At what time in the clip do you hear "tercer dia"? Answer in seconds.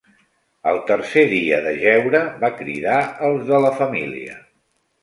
0.91-1.59